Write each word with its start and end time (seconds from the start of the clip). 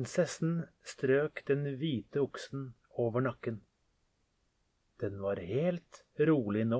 Prinsessen 0.00 0.62
strøk 0.80 1.42
den 1.44 1.66
hvite 1.76 2.22
oksen 2.24 2.62
over 3.02 3.20
nakken. 3.20 3.58
Den 4.96 5.18
var 5.20 5.36
helt 5.44 6.00
rolig 6.30 6.62
nå. 6.64 6.78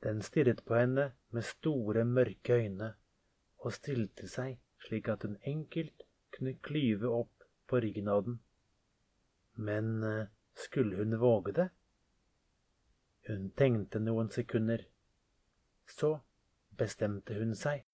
Den 0.00 0.24
stirret 0.24 0.64
på 0.64 0.78
henne 0.78 1.10
med 1.36 1.44
store, 1.44 2.06
mørke 2.08 2.56
øyne 2.62 2.90
og 3.60 3.76
stilte 3.76 4.24
seg 4.24 4.56
slik 4.86 5.12
at 5.12 5.28
hun 5.28 5.36
enkelt 5.44 6.08
kunne 6.32 6.56
klyve 6.64 7.12
opp 7.12 7.44
på 7.68 7.84
ryggen 7.84 8.08
av 8.08 8.24
den. 8.24 8.40
Men 9.68 10.02
eh, 10.02 10.26
skulle 10.56 10.96
hun 10.96 11.20
våge 11.20 11.58
det? 11.60 11.70
Hun 13.28 13.50
tenkte 13.52 14.00
noen 14.00 14.32
sekunder. 14.32 14.88
Så 15.84 16.16
bestemte 16.72 17.36
hun 17.36 17.52
seg. 17.52 17.84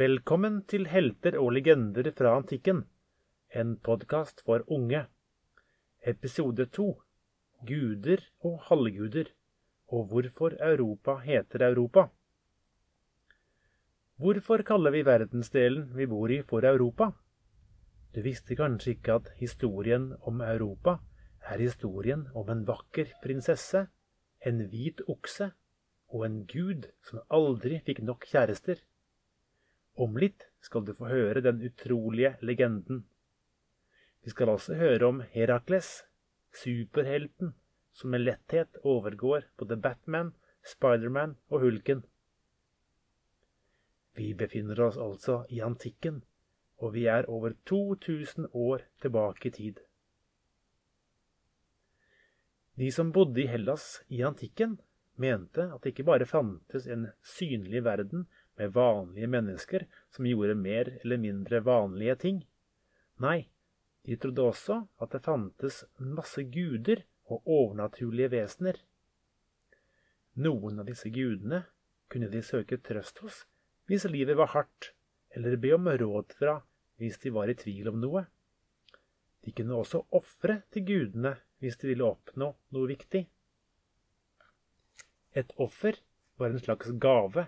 Velkommen 0.00 0.62
til 0.64 0.86
Helter 0.88 1.34
og 1.36 1.50
legender 1.52 2.06
fra 2.16 2.30
antikken, 2.38 2.78
en 3.52 3.74
podkast 3.84 4.38
for 4.46 4.62
unge. 4.72 5.02
Episode 6.12 6.64
to 6.72 6.86
Guder 7.68 8.22
og 8.40 8.62
halvguder, 8.70 9.28
og 9.92 10.06
hvorfor 10.08 10.54
Europa 10.56 11.18
heter 11.26 11.66
Europa. 11.66 12.06
Hvorfor 14.16 14.64
kaller 14.70 14.94
vi 14.94 15.02
verdensdelen 15.04 15.90
vi 15.98 16.06
bor 16.08 16.32
i 16.32 16.38
for 16.48 16.64
Europa? 16.64 17.10
Du 18.14 18.22
visste 18.24 18.56
kanskje 18.56 18.94
ikke 18.94 19.18
at 19.20 19.28
historien 19.42 20.14
om 20.22 20.40
Europa 20.40 20.96
er 21.44 21.60
historien 21.60 22.24
om 22.34 22.48
en 22.48 22.64
vakker 22.70 23.12
prinsesse, 23.26 23.84
en 24.46 24.64
hvit 24.70 25.04
okse 25.08 25.50
og 26.08 26.24
en 26.24 26.46
gud 26.46 26.88
som 27.04 27.20
aldri 27.28 27.82
fikk 27.84 28.00
nok 28.06 28.24
kjærester. 28.32 28.80
Om 29.94 30.16
litt 30.20 30.46
skal 30.60 30.84
du 30.84 30.92
få 30.94 31.08
høre 31.10 31.42
den 31.44 31.62
utrolige 31.66 32.36
legenden. 32.44 33.04
Vi 34.22 34.30
skal 34.30 34.52
også 34.52 34.76
høre 34.76 35.08
om 35.08 35.22
Herakles, 35.32 36.04
superhelten 36.52 37.54
som 37.92 38.10
med 38.14 38.24
letthet 38.24 38.80
overgår 38.86 39.46
både 39.60 39.76
Batman, 39.76 40.32
Spiderman 40.66 41.36
og 41.50 41.64
Hulken. 41.64 42.02
Vi 44.16 44.32
befinner 44.34 44.80
oss 44.84 44.98
altså 45.00 45.44
i 45.48 45.60
antikken, 45.64 46.22
og 46.80 46.94
vi 46.94 47.06
er 47.06 47.28
over 47.28 47.54
2000 47.68 48.50
år 48.52 48.84
tilbake 49.02 49.48
i 49.48 49.54
tid. 49.56 49.80
De 52.80 52.88
som 52.92 53.12
bodde 53.12 53.42
i 53.42 53.48
Hellas 53.50 54.00
i 54.08 54.22
antikken, 54.24 54.78
mente 55.20 55.66
at 55.68 55.82
det 55.82 55.92
ikke 55.92 56.08
bare 56.08 56.28
fantes 56.28 56.86
en 56.88 57.10
synlig 57.20 57.84
verden 57.84 58.24
med 58.60 58.74
vanlige 58.76 59.28
mennesker 59.32 59.86
som 60.12 60.26
gjorde 60.28 60.54
mer 60.54 60.92
eller 61.00 61.16
mindre 61.16 61.62
vanlige 61.64 62.16
ting. 62.26 62.40
Nei, 63.24 63.48
de 64.04 64.16
trodde 64.20 64.44
også 64.44 64.76
at 65.00 65.14
det 65.14 65.24
fantes 65.24 65.84
masse 65.96 66.44
guder 66.52 67.00
og 67.30 67.46
overnaturlige 67.48 68.30
vesener. 68.34 68.76
Noen 70.40 70.80
av 70.80 70.88
disse 70.88 71.08
gudene 71.12 71.62
kunne 72.12 72.28
de 72.32 72.42
søke 72.44 72.76
trøst 72.84 73.22
hos 73.24 73.44
hvis 73.90 74.04
livet 74.12 74.36
var 74.38 74.52
hardt, 74.52 74.92
eller 75.34 75.56
be 75.58 75.72
om 75.74 75.88
råd 75.88 76.36
fra 76.38 76.60
hvis 77.00 77.16
de 77.24 77.32
var 77.34 77.50
i 77.50 77.56
tvil 77.58 77.88
om 77.90 77.96
noe. 78.02 78.26
De 79.40 79.54
kunne 79.56 79.78
også 79.80 80.02
ofre 80.14 80.60
til 80.70 80.84
gudene 80.84 81.32
hvis 81.64 81.80
de 81.80 81.88
ville 81.90 82.06
oppnå 82.06 82.52
noe 82.76 82.90
viktig. 82.92 83.24
Et 85.32 85.56
offer 85.56 85.96
var 86.36 86.52
en 86.52 86.62
slags 86.62 86.92
gave 87.00 87.46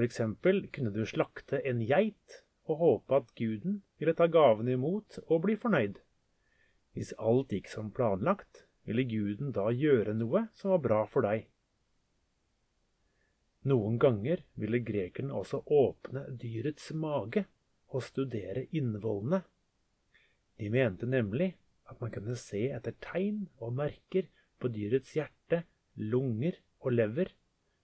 eksempel 0.00 0.64
kunne 0.72 0.92
du 0.94 1.04
slakte 1.04 1.60
en 1.68 1.82
geit 1.84 2.40
og 2.64 2.80
håpe 2.80 3.18
at 3.20 3.32
guden 3.36 3.82
ville 4.00 4.14
ta 4.16 4.28
gaven 4.32 4.70
imot 4.72 5.18
og 5.26 5.42
bli 5.44 5.58
fornøyd. 5.60 6.00
Hvis 6.96 7.12
alt 7.20 7.52
gikk 7.52 7.68
som 7.68 7.90
planlagt, 7.92 8.64
ville 8.88 9.04
guden 9.06 9.52
da 9.54 9.68
gjøre 9.70 10.14
noe 10.16 10.46
som 10.58 10.72
var 10.72 10.82
bra 10.86 11.00
for 11.10 11.28
deg. 11.28 11.44
Noen 13.68 13.98
ganger 14.02 14.40
ville 14.58 14.80
grekerne 14.82 15.36
også 15.38 15.60
åpne 15.70 16.24
dyrets 16.40 16.88
mage 16.98 17.44
og 17.92 18.02
studere 18.02 18.64
innvollene. 18.74 19.42
De 20.58 20.70
mente 20.72 21.06
nemlig 21.06 21.52
at 21.90 22.00
man 22.00 22.10
kunne 22.14 22.34
se 22.40 22.64
etter 22.74 22.96
tegn 23.04 23.44
og 23.60 23.76
merker 23.78 24.26
på 24.58 24.70
dyrets 24.72 25.12
hjerte, 25.14 25.62
lunger 25.94 26.56
og 26.82 26.96
lever, 26.96 27.30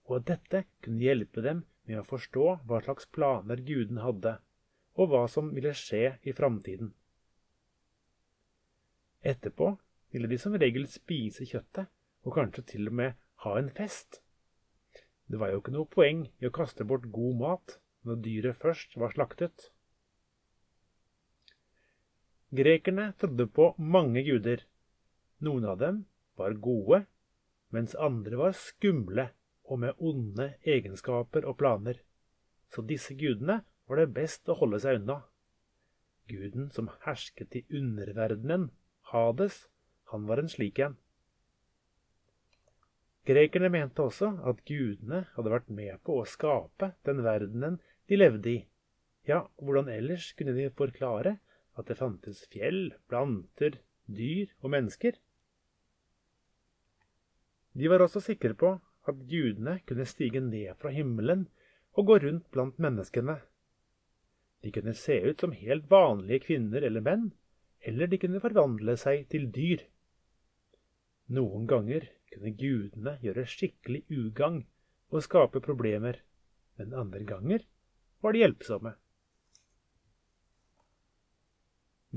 og 0.09 0.19
at 0.19 0.27
dette 0.33 0.63
kunne 0.83 1.05
hjelpe 1.05 1.43
dem 1.45 1.63
med 1.89 2.03
å 2.03 2.05
forstå 2.05 2.45
hva 2.69 2.79
slags 2.85 3.09
planer 3.09 3.63
guden 3.65 3.99
hadde, 4.03 4.37
og 4.93 5.09
hva 5.09 5.23
som 5.31 5.49
ville 5.55 5.73
skje 5.73 6.19
i 6.21 6.33
framtiden. 6.37 6.93
Etterpå 9.25 9.73
ville 10.13 10.29
de 10.29 10.37
som 10.39 10.55
regel 10.55 10.85
spise 10.91 11.47
kjøttet, 11.49 11.89
og 12.23 12.35
kanskje 12.35 12.65
til 12.75 12.91
og 12.91 12.97
med 13.01 13.17
ha 13.43 13.55
en 13.57 13.71
fest. 13.73 14.21
Det 15.29 15.39
var 15.41 15.51
jo 15.51 15.61
ikke 15.61 15.73
noe 15.73 15.89
poeng 15.89 16.25
i 16.41 16.47
å 16.49 16.53
kaste 16.53 16.85
bort 16.85 17.09
god 17.15 17.41
mat 17.41 17.77
når 18.05 18.21
dyret 18.25 18.61
først 18.61 18.95
var 18.99 19.13
slaktet. 19.15 19.69
Grekerne 22.55 23.11
trodde 23.21 23.45
på 23.53 23.71
mange 23.77 24.23
guder. 24.25 24.63
Noen 25.45 25.67
av 25.69 25.77
dem 25.81 26.03
var 26.39 26.57
gode, 26.57 27.03
mens 27.73 27.93
andre 27.95 28.39
var 28.39 28.57
skumle 28.57 29.29
og 29.69 29.81
med 29.83 29.97
onde 30.01 30.53
egenskaper 30.65 31.45
og 31.45 31.59
planer, 31.61 31.99
så 32.73 32.81
disse 32.85 33.13
gudene 33.17 33.61
var 33.89 34.01
det 34.01 34.13
best 34.13 34.49
å 34.49 34.57
holde 34.57 34.81
seg 34.81 35.01
unna. 35.01 35.21
Guden 36.29 36.69
som 36.73 36.89
hersket 37.05 37.55
i 37.57 37.65
underverdenen, 37.73 38.69
Hades, 39.09 39.63
han 40.11 40.25
var 40.29 40.41
en 40.41 40.49
slik 40.51 40.81
en. 40.85 40.97
Grekerne 43.29 43.69
mente 43.73 44.01
også 44.01 44.31
at 44.49 44.61
gudene 44.65 45.23
hadde 45.35 45.53
vært 45.53 45.69
med 45.73 46.01
på 46.05 46.17
å 46.17 46.27
skape 46.29 46.93
den 47.05 47.21
verdenen 47.25 47.77
de 48.09 48.17
levde 48.17 48.51
i. 48.51 48.59
Ja, 49.29 49.43
hvordan 49.61 49.89
ellers 49.93 50.31
kunne 50.37 50.55
de 50.57 50.69
forklare 50.73 51.35
at 51.77 51.89
det 51.89 51.97
fantes 51.99 52.41
fjell, 52.49 52.95
planter, 53.09 53.77
dyr 54.09 54.49
og 54.63 54.73
mennesker? 54.73 55.17
De 57.77 57.89
var 57.91 58.01
også 58.01 58.23
sikre 58.25 58.57
på 58.57 58.73
at 59.11 59.25
gudene 59.29 59.79
kunne 59.89 60.07
stige 60.07 60.41
ned 60.43 60.77
fra 60.81 60.91
himmelen 60.93 61.47
og 61.97 62.09
gå 62.09 62.19
rundt 62.23 62.49
blant 62.53 62.79
menneskene. 62.81 63.39
De 64.63 64.71
kunne 64.75 64.93
se 64.97 65.19
ut 65.23 65.39
som 65.39 65.55
helt 65.55 65.89
vanlige 65.91 66.45
kvinner 66.47 66.83
eller 66.83 67.03
menn, 67.03 67.29
eller 67.79 68.07
de 68.11 68.19
kunne 68.19 68.41
forvandle 68.43 68.95
seg 68.99 69.27
til 69.31 69.47
dyr. 69.55 69.85
Noen 71.31 71.67
ganger 71.69 72.09
kunne 72.33 72.55
gudene 72.57 73.17
gjøre 73.23 73.47
skikkelig 73.49 74.03
ugagn 74.09 74.63
og 75.09 75.23
skape 75.25 75.61
problemer, 75.63 76.19
men 76.77 76.95
andre 76.97 77.23
ganger 77.27 77.65
var 78.21 78.35
de 78.35 78.43
hjelpsomme. 78.43 78.95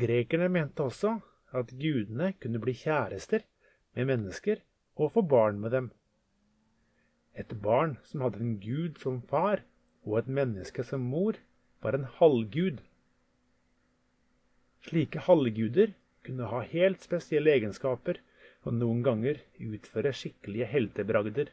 Grekerne 0.03 0.49
mente 0.49 0.85
også 0.85 1.19
at 1.53 1.73
gudene 1.77 2.33
kunne 2.41 2.61
bli 2.63 2.75
kjærester 2.77 3.45
med 3.97 4.09
mennesker 4.09 4.63
og 4.97 5.13
få 5.13 5.25
barn 5.29 5.61
med 5.61 5.75
dem. 5.77 5.91
Et 7.39 7.55
barn 7.65 7.97
som 8.05 8.25
hadde 8.25 8.41
en 8.43 8.57
gud 8.61 8.99
som 9.01 9.23
far 9.31 9.63
og 10.05 10.19
et 10.21 10.29
menneske 10.41 10.85
som 10.85 11.05
mor, 11.13 11.39
var 11.83 11.97
en 11.97 12.05
halvgud. 12.19 12.79
Slike 14.87 15.23
halvguder 15.27 15.95
kunne 16.27 16.51
ha 16.51 16.61
helt 16.67 17.03
spesielle 17.03 17.55
egenskaper 17.57 18.21
og 18.63 18.77
noen 18.79 19.03
ganger 19.07 19.41
utføre 19.59 20.13
skikkelige 20.15 20.69
heltebragder. 20.71 21.51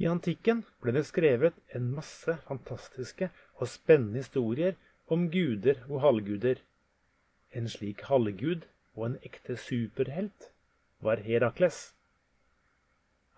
I 0.00 0.08
antikken 0.10 0.64
ble 0.82 0.94
det 0.96 1.04
skrevet 1.06 1.58
en 1.76 1.92
masse 1.94 2.38
fantastiske 2.48 3.28
og 3.60 3.70
spennende 3.70 4.22
historier 4.24 4.78
om 5.06 5.28
guder 5.30 5.84
og 5.86 6.00
halvguder. 6.02 6.62
En 7.54 7.68
slik 7.70 8.02
halvgud 8.08 8.64
og 8.96 9.06
en 9.10 9.18
ekte 9.22 9.56
superhelt 9.60 10.50
var 11.04 11.22
Herakles. 11.22 11.92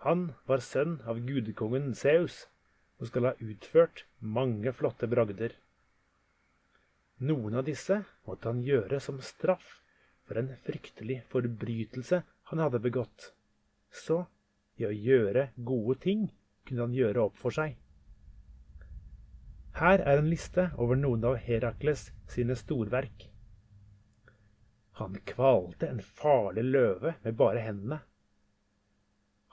Han 0.05 0.31
var 0.45 0.61
sønn 0.61 0.99
av 1.09 1.23
gudekongen 1.25 1.93
Zeus 1.97 2.45
og 2.97 3.09
skal 3.09 3.29
ha 3.29 3.33
utført 3.41 4.05
mange 4.19 4.73
flotte 4.73 5.09
bragder. 5.09 5.55
Noen 7.17 7.57
av 7.57 7.65
disse 7.65 8.03
måtte 8.27 8.51
han 8.51 8.61
gjøre 8.65 8.99
som 9.01 9.17
straff 9.25 9.79
for 10.27 10.37
en 10.37 10.51
fryktelig 10.67 11.23
forbrytelse 11.31 12.21
han 12.51 12.61
hadde 12.61 12.81
begått. 12.83 13.31
Så 13.89 14.25
i 14.77 14.85
å 14.85 14.93
gjøre 14.93 15.49
gode 15.55 15.97
ting 16.03 16.27
kunne 16.67 16.85
han 16.85 16.93
gjøre 16.93 17.23
opp 17.29 17.39
for 17.41 17.55
seg. 17.55 17.77
Her 19.77 20.01
er 20.01 20.19
en 20.19 20.29
liste 20.29 20.71
over 20.81 20.97
noen 20.97 21.25
av 21.25 21.39
Herakles 21.41 22.09
sine 22.29 22.57
storverk. 22.57 23.27
Han 24.97 25.17
kvalte 25.29 25.89
en 25.89 26.01
farlig 26.01 26.65
løve 26.65 27.13
med 27.23 27.37
bare 27.37 27.61
hendene. 27.61 27.99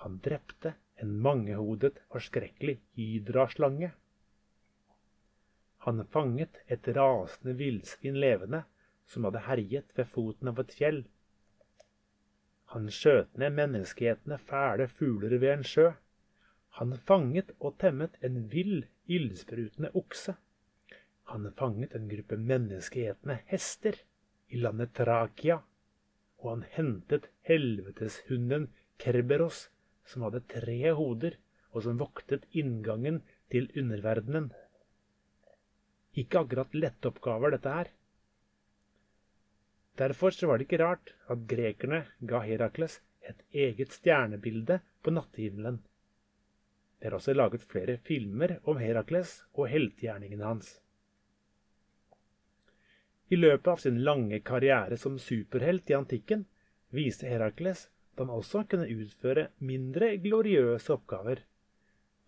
Han 0.04 0.18
drepte 0.20 0.74
en 1.00 1.14
mangehodet, 1.24 1.96
forskrekkelig 2.12 2.76
hydraslange. 2.92 3.94
Han 5.86 6.04
fanget 6.12 6.60
et 6.68 6.88
rasende 6.96 7.54
villsvin 7.56 8.18
levende 8.20 8.66
som 9.08 9.24
hadde 9.24 9.46
herjet 9.46 9.96
ved 9.96 10.10
foten 10.12 10.52
av 10.52 10.60
et 10.60 10.76
fjell. 10.76 11.00
Han 12.76 12.92
skjøt 12.92 13.32
ned 13.40 13.56
menneskeetende 13.56 14.36
fæle 14.44 14.90
fugler 14.92 15.38
ved 15.38 15.54
en 15.54 15.66
sjø. 15.72 15.90
Han 16.80 16.92
fanget 17.08 17.56
og 17.58 17.78
temmet 17.80 18.20
en 18.20 18.42
vill, 18.52 18.84
ildsprutende 19.08 19.88
okse. 19.96 20.36
Han 21.32 21.48
fanget 21.56 21.96
en 21.96 22.10
gruppe 22.12 22.36
menneskeetende 22.36 23.38
hester 23.48 23.96
i 24.52 24.60
landet 24.60 24.92
Trakia, 25.00 25.62
og 26.44 26.50
han 26.50 26.66
hentet 26.76 27.30
helveteshunden 27.48 28.68
Kerberos, 29.00 29.70
som 30.08 30.26
hadde 30.26 30.44
tre 30.50 30.92
hoder, 30.96 31.38
og 31.74 31.82
som 31.86 31.98
voktet 31.98 32.46
inngangen 32.54 33.22
til 33.50 33.70
underverdenen. 33.78 34.50
Ikke 36.14 36.44
akkurat 36.44 36.76
lette 36.76 37.10
oppgaver, 37.10 37.56
dette 37.56 37.72
her. 37.78 37.90
Derfor 39.98 40.34
så 40.34 40.46
var 40.50 40.58
det 40.58 40.68
ikke 40.68 40.82
rart 40.82 41.14
at 41.30 41.42
grekerne 41.50 42.04
ga 42.26 42.42
Herakles 42.46 43.00
et 43.24 43.42
eget 43.50 43.94
stjernebilde 43.94 44.80
på 45.02 45.14
nattehimmelen. 45.14 45.80
Det 46.98 47.10
er 47.10 47.18
også 47.18 47.34
laget 47.34 47.62
flere 47.62 47.98
filmer 48.06 48.56
om 48.64 48.78
Herakles 48.80 49.42
og 49.54 49.68
heltegjerningene 49.70 50.46
hans. 50.46 50.78
I 53.30 53.36
løpet 53.36 53.70
av 53.70 53.80
sin 53.82 54.02
lange 54.04 54.40
karriere 54.44 54.96
som 55.00 55.18
superhelt 55.18 55.90
i 55.90 55.96
antikken 55.96 56.44
viste 56.94 57.26
Herakles 57.28 57.88
at 58.14 58.22
han 58.22 58.30
også 58.30 58.62
kunne 58.70 58.86
utføre 58.94 59.48
mindre 59.58 60.12
gloriøse 60.22 60.92
oppgaver. 60.94 61.42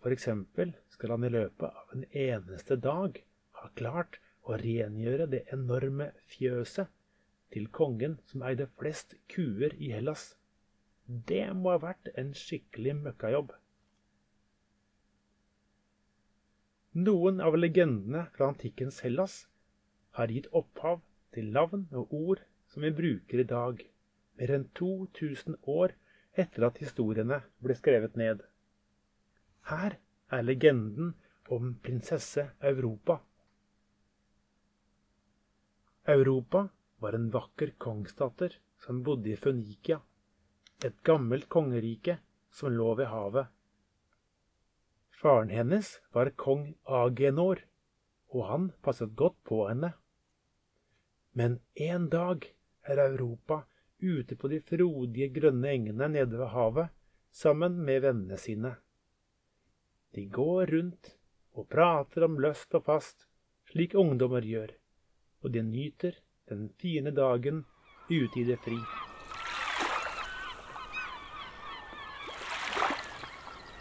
Eksempel 0.07 0.73
skal 0.91 1.11
han 1.15 1.25
i 1.27 1.31
løpet 1.31 1.67
av 1.67 1.95
en 1.95 2.03
eneste 2.15 2.77
dag 2.79 3.17
ha 3.59 3.69
klart 3.75 4.19
å 4.47 4.55
rengjøre 4.59 5.25
det 5.31 5.41
enorme 5.51 6.09
fjøset 6.31 6.91
til 7.51 7.67
kongen 7.75 8.17
som 8.27 8.43
eide 8.47 8.69
flest 8.79 9.17
kuer 9.31 9.75
i 9.75 9.91
Hellas. 9.95 10.29
Det 11.07 11.43
må 11.55 11.73
ha 11.73 11.81
vært 11.83 12.11
en 12.19 12.33
skikkelig 12.35 12.95
møkkajobb. 13.01 13.51
Noen 17.07 17.43
av 17.43 17.55
legendene 17.59 18.25
fra 18.35 18.51
antikkens 18.51 19.01
Hellas 19.03 19.41
har 20.19 20.31
gitt 20.31 20.47
opphav 20.55 21.03
til 21.35 21.51
navn 21.55 21.87
og 21.95 22.15
ord 22.15 22.43
som 22.71 22.83
vi 22.83 22.95
bruker 22.95 23.43
i 23.43 23.47
dag, 23.47 23.83
mer 24.37 24.53
enn 24.55 24.67
2000 24.79 25.57
år 25.67 25.95
etter 26.37 26.67
at 26.67 26.79
historiene 26.83 27.41
ble 27.63 27.75
skrevet 27.77 28.17
ned. 28.19 28.43
Her 29.71 29.97
er 30.31 30.45
legenden 30.45 31.15
om 31.49 31.73
prinsesse 31.83 32.49
Europa. 32.61 33.19
Europa 36.07 36.67
var 37.03 37.17
en 37.17 37.29
vakker 37.33 37.73
kongsdatter 37.81 38.55
som 38.79 39.03
bodde 39.03 39.33
i 39.33 39.39
Fønikia, 39.39 39.99
et 40.85 40.97
gammelt 41.03 41.49
kongerike 41.49 42.19
som 42.53 42.71
lå 42.71 42.93
ved 42.99 43.09
havet. 43.11 43.47
Faren 45.17 45.49
hennes 45.49 45.95
var 46.13 46.29
kong 46.37 46.75
Agenor, 46.85 47.63
og 48.29 48.43
han 48.51 48.69
passet 48.85 49.15
godt 49.17 49.37
på 49.49 49.63
henne. 49.67 49.95
Men 51.33 51.59
en 51.73 52.05
dag 52.13 52.45
er 52.85 53.01
Europa 53.01 53.63
ute 54.01 54.35
på 54.35 54.49
de 54.51 54.59
frodige, 54.61 55.29
grønne 55.33 55.71
engene 55.73 56.07
nede 56.11 56.37
ved 56.37 56.51
havet 56.53 56.93
sammen 57.31 57.79
med 57.85 58.01
vennene 58.05 58.37
sine. 58.37 58.75
De 60.15 60.25
går 60.25 60.71
rundt 60.73 61.15
og 61.57 61.67
prater 61.69 62.25
om 62.27 62.37
løst 62.41 62.73
og 62.77 62.85
fast, 62.85 63.27
slik 63.71 63.95
ungdommer 63.97 64.45
gjør, 64.45 64.71
og 65.43 65.53
de 65.53 65.63
nyter 65.65 66.17
den 66.49 66.69
fine 66.79 67.11
dagen 67.11 67.65
ute 68.09 68.39
i 68.39 68.45
det 68.47 68.59
fri. 68.63 68.77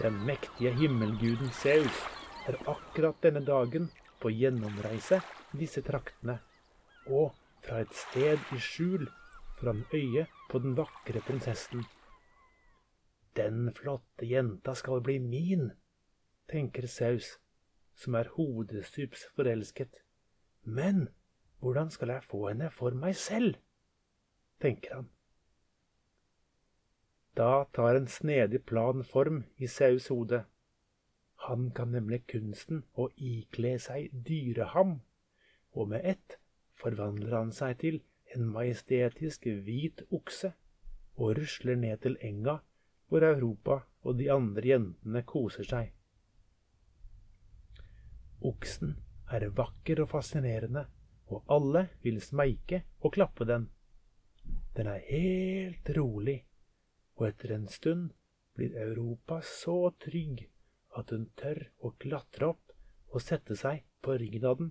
Den 0.01 0.19
mektige 0.27 0.75
himmelguden 0.77 1.53
Zeus 1.57 2.03
er 2.49 2.59
akkurat 2.69 3.17
denne 3.25 3.41
dagen 3.45 3.89
på 4.21 4.31
gjennomreise 4.35 5.23
disse 5.57 5.81
traktene, 5.87 6.39
og 7.07 7.33
fra 7.65 7.81
et 7.85 7.95
sted 7.97 8.53
i 8.53 8.61
skjul 8.61 9.07
foran 9.57 9.85
øyet 9.95 10.33
på 10.51 10.59
den 10.59 10.77
vakre 10.77 11.21
prinsessen. 11.21 11.85
Den 13.37 13.75
flotte 13.77 14.27
jenta 14.29 14.75
skal 14.75 15.03
bli 15.05 15.19
min, 15.19 15.71
tenker 16.49 16.87
Saus, 16.87 17.37
som 17.95 18.15
er 18.15 18.31
hodestups 18.37 19.27
forelsket. 19.37 20.03
Men 20.63 21.09
hvordan 21.61 21.91
skal 21.91 22.09
jeg 22.09 22.25
få 22.25 22.49
henne 22.49 22.71
for 22.71 22.91
meg 22.91 23.17
selv? 23.17 23.57
tenker 24.61 24.95
han. 24.95 25.09
Da 27.37 27.67
tar 27.77 27.97
en 27.97 28.07
snedig 28.09 28.63
plan 28.65 29.05
form 29.05 29.43
i 29.57 29.69
Saus 29.69 30.09
hode. 30.09 30.45
Han 31.49 31.71
kan 31.77 31.93
nemlig 31.93 32.23
kunsten 32.33 32.85
å 32.97 33.11
ikle 33.17 33.75
seg 33.79 34.09
dyreham, 34.25 35.01
og 35.77 35.93
med 35.93 36.09
ett 36.09 36.39
forvandler 36.81 37.37
han 37.37 37.53
seg 37.53 37.77
til 37.83 38.01
en 38.35 38.47
majestetisk 38.53 39.47
hvit 39.67 40.03
okse 40.11 40.53
og 41.17 41.37
rusler 41.39 41.79
ned 41.81 42.03
til 42.05 42.19
enga 42.25 42.59
hvor 43.09 43.25
Europa 43.25 43.81
og 44.03 44.19
de 44.19 44.31
andre 44.33 44.65
jentene 44.73 45.23
koser 45.27 45.67
seg. 45.69 45.93
Oksen 48.47 48.97
er 49.33 49.49
vakker 49.59 50.03
og 50.05 50.11
fascinerende, 50.13 50.85
og 51.27 51.47
alle 51.51 51.87
vil 52.05 52.21
smeike 52.23 52.83
og 53.01 53.15
klappe 53.17 53.47
den. 53.49 53.69
Den 54.77 54.91
er 54.93 55.03
helt 55.09 55.89
rolig, 55.97 56.45
og 57.17 57.29
etter 57.31 57.55
en 57.57 57.67
stund 57.73 58.13
blir 58.55 58.77
Europa 58.79 59.41
så 59.43 59.91
trygg 60.03 60.45
at 60.97 61.11
hun 61.13 61.27
tør 61.39 61.63
å 61.85 61.93
klatre 62.01 62.53
opp 62.53 62.75
og 63.13 63.23
sette 63.25 63.57
seg 63.59 63.83
på 64.05 64.17
ryggen 64.21 64.47
av 64.49 64.61
den. 64.61 64.71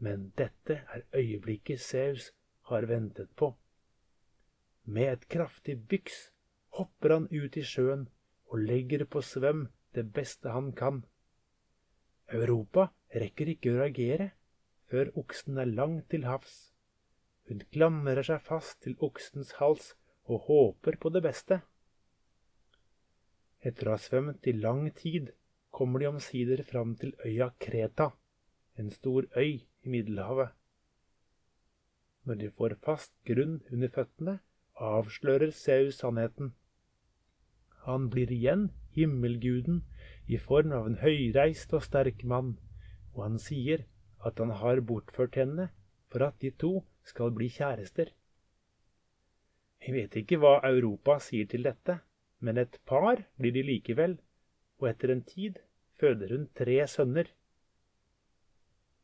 Men 0.00 0.30
dette 0.38 0.80
er 0.94 1.04
øyeblikket 1.12 1.80
Zeus 1.80 2.30
har 2.70 2.86
ventet 2.88 3.28
på. 3.36 3.52
Med 4.84 5.12
et 5.12 5.28
kraftig 5.28 5.76
byks 5.88 6.30
hopper 6.78 7.12
han 7.14 7.28
ut 7.30 7.56
i 7.56 7.64
sjøen 7.66 8.08
og 8.50 8.64
legger 8.64 9.04
på 9.04 9.22
svøm 9.22 9.66
det 9.94 10.06
beste 10.16 10.50
han 10.54 10.72
kan. 10.72 11.04
Europa 12.32 12.88
rekker 13.14 13.52
ikke 13.52 13.74
å 13.74 13.80
reagere 13.82 14.30
før 14.90 15.10
oksen 15.22 15.58
er 15.58 15.70
langt 15.70 16.08
til 16.10 16.26
havs. 16.26 16.70
Hun 17.50 17.62
klamrer 17.74 18.22
seg 18.26 18.42
fast 18.46 18.80
til 18.84 18.96
oksens 19.02 19.56
hals 19.58 19.94
og 20.30 20.46
håper 20.46 20.98
på 21.02 21.10
det 21.14 21.22
beste. 21.26 21.60
Etter 23.60 23.90
å 23.90 23.96
ha 23.96 24.00
svømt 24.00 24.46
i 24.48 24.54
lang 24.56 24.86
tid 24.96 25.32
kommer 25.74 26.02
de 26.02 26.08
omsider 26.10 26.62
fram 26.66 26.94
til 26.98 27.12
øya 27.26 27.50
Kreta, 27.60 28.10
en 28.78 28.90
stor 28.94 29.26
øy 29.36 29.66
i 29.84 29.92
Middelhavet. 29.94 30.50
Når 32.24 32.40
de 32.40 32.50
får 32.50 32.76
fast 32.84 33.12
grunn 33.28 33.60
under 33.72 33.92
føttene, 33.94 34.38
avslører 34.76 35.52
Zeus 35.56 36.00
sannheten. 36.00 36.52
Han 37.86 38.10
blir 38.12 38.32
igjen 38.32 38.68
himmelguden 38.96 39.82
i 40.28 40.38
form 40.38 40.72
av 40.76 40.86
en 40.88 41.00
høyreist 41.00 41.72
og 41.76 41.84
sterk 41.86 42.24
mann, 42.24 42.56
og 43.14 43.24
han 43.24 43.38
sier 43.42 43.86
at 44.26 44.38
han 44.38 44.52
har 44.62 44.82
bortført 44.84 45.38
henne 45.40 45.70
for 46.12 46.26
at 46.26 46.36
de 46.44 46.50
to 46.50 46.72
skal 47.06 47.32
bli 47.34 47.48
kjærester. 47.52 48.12
Vi 49.80 49.94
vet 49.96 50.16
ikke 50.20 50.38
hva 50.42 50.58
Europa 50.68 51.16
sier 51.24 51.48
til 51.48 51.64
dette, 51.64 52.00
men 52.44 52.60
et 52.60 52.76
par 52.84 53.24
blir 53.40 53.54
de 53.56 53.64
likevel, 53.64 54.18
og 54.80 54.90
etter 54.92 55.12
en 55.12 55.24
tid 55.24 55.60
føder 56.00 56.34
hun 56.36 56.48
tre 56.56 56.76
sønner. 56.88 57.30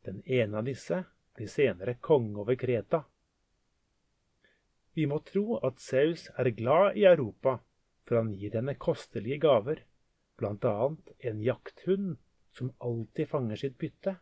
Den 0.07 0.21
ene 0.23 0.61
av 0.61 0.67
disse 0.67 1.01
blir 1.35 1.49
senere 1.51 1.97
konge 1.99 2.39
over 2.39 2.55
Kreta. 2.55 3.03
Vi 4.95 5.05
må 5.05 5.19
tro 5.27 5.59
at 5.67 5.83
Saus 5.83 6.29
er 6.39 6.49
glad 6.55 6.95
i 6.97 7.03
Europa, 7.09 7.57
for 8.07 8.21
han 8.21 8.31
gir 8.31 8.55
henne 8.55 8.77
kostelige 8.79 9.41
gaver, 9.43 9.83
annet 10.41 11.11
en 11.19 11.43
jakthund 11.43 12.15
som 12.55 12.71
alltid 12.79 13.29
fanger 13.29 13.59
sitt 13.61 13.77
bytte, 13.77 14.15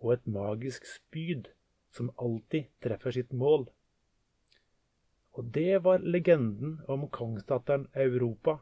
og 0.00 0.14
et 0.14 0.26
magisk 0.30 0.86
spyd 0.86 1.50
som 1.90 2.12
alltid 2.16 2.70
treffer 2.84 3.18
sitt 3.18 3.32
mål. 3.32 3.66
Og 5.34 5.50
det 5.56 5.82
var 5.82 6.04
legenden 6.04 6.78
om 6.88 7.08
kongsdatteren 7.10 7.88
Europa. 7.92 8.60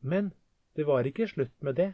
Men 0.00 0.32
det 0.74 0.88
var 0.88 1.04
ikke 1.04 1.28
slutt 1.28 1.56
med 1.60 1.76
det. 1.76 1.92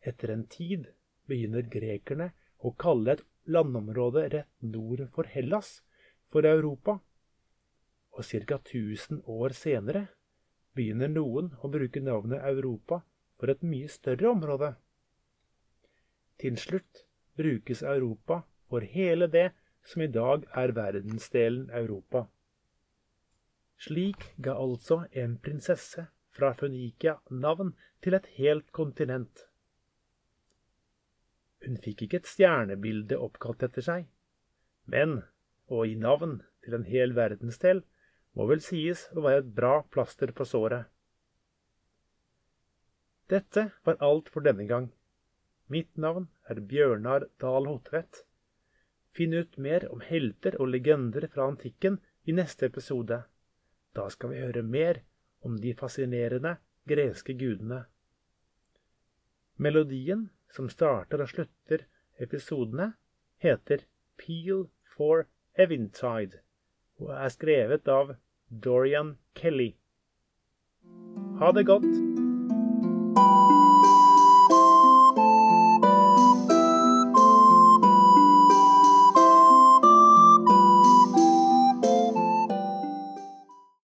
Etter 0.00 0.32
en 0.32 0.46
tid 0.48 0.88
begynner 1.28 1.66
grekerne 1.70 2.30
å 2.58 2.72
kalle 2.78 3.16
et 3.16 3.24
landområde 3.46 4.26
rett 4.32 4.52
nord 4.62 5.06
for 5.14 5.28
Hellas 5.30 5.80
for 6.32 6.46
Europa, 6.48 6.98
og 8.16 8.24
ca. 8.24 8.58
1000 8.58 9.22
år 9.28 9.54
senere 9.54 10.06
begynner 10.76 11.12
noen 11.12 11.52
å 11.62 11.70
bruke 11.72 12.00
navnet 12.00 12.44
Europa 12.44 13.02
for 13.36 13.52
et 13.52 13.62
mye 13.62 13.88
større 13.92 14.30
område. 14.32 14.72
Til 16.40 16.56
slutt 16.60 17.04
brukes 17.36 17.82
Europa 17.82 18.42
for 18.68 18.80
hele 18.80 19.28
det 19.32 19.50
som 19.86 20.02
i 20.02 20.10
dag 20.10 20.44
er 20.56 20.74
verdensdelen 20.76 21.68
Europa. 21.70 22.26
Slik 23.78 24.32
ga 24.42 24.56
altså 24.56 25.04
en 25.12 25.36
prinsesse 25.38 26.06
fra 26.36 26.52
Fønikia 26.56 27.18
navn 27.30 27.74
til 28.04 28.16
et 28.16 28.26
helt 28.38 28.72
kontinent. 28.72 29.46
Hun 31.64 31.78
fikk 31.82 32.04
ikke 32.06 32.20
et 32.20 32.28
stjernebilde 32.30 33.18
oppkalt 33.22 33.64
etter 33.66 33.84
seg, 33.84 34.08
men 34.84 35.22
å 35.66 35.84
gi 35.88 35.96
navn 35.98 36.40
til 36.64 36.76
en 36.76 36.86
hel 36.86 37.14
verdensdel 37.16 37.82
må 38.36 38.46
vel 38.50 38.60
sies 38.62 39.06
å 39.16 39.24
være 39.24 39.42
et 39.42 39.54
bra 39.56 39.80
plaster 39.94 40.32
på 40.36 40.44
såret. 40.44 40.86
Dette 43.32 43.70
var 43.86 43.98
alt 44.06 44.28
for 44.30 44.44
denne 44.46 44.68
gang. 44.70 44.92
Mitt 45.72 45.96
navn 45.98 46.28
er 46.46 46.60
Bjørnar 46.70 47.26
Dahl 47.42 47.66
Hotvedt. 47.66 48.22
Finn 49.16 49.34
ut 49.34 49.56
mer 49.58 49.88
om 49.90 50.04
helter 50.04 50.54
og 50.60 50.70
legender 50.70 51.26
fra 51.32 51.48
antikken 51.50 51.98
i 52.28 52.36
neste 52.36 52.68
episode. 52.70 53.24
Da 53.96 54.06
skal 54.12 54.30
vi 54.30 54.44
høre 54.44 54.62
mer 54.62 55.00
om 55.42 55.56
de 55.58 55.72
fascinerende 55.74 56.58
greske 56.86 57.34
gudene. 57.34 57.86
Melodien 59.56 60.28
som 60.52 60.68
starter 60.72 61.22
og 61.22 61.30
slutter 61.32 61.86
episodene, 62.22 62.92
heter 63.42 63.84
Peel 64.16 64.66
for 64.96 65.26
Eventide 65.58 66.40
og 67.00 67.12
er 67.12 67.32
skrevet 67.32 67.88
av 67.92 68.14
Dorian 68.48 69.16
Kelly. 69.36 69.74
Ha 71.40 71.52
det 71.52 71.66
godt! 71.68 71.90